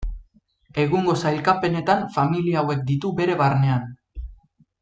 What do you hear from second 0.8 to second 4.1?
Egungo sailkapenetan familia hauek ditu bere barnean.